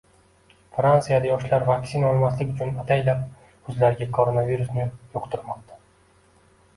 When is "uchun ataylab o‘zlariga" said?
2.55-4.07